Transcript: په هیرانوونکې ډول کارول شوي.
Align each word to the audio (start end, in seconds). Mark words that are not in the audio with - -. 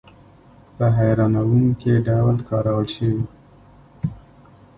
په 0.75 0.85
هیرانوونکې 0.97 1.93
ډول 2.07 2.35
کارول 2.49 2.85
شوي. 2.95 3.23